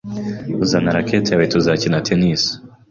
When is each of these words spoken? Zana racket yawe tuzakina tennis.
Zana 0.69 0.91
racket 0.95 1.25
yawe 1.31 1.45
tuzakina 1.53 1.97
tennis. 2.07 2.41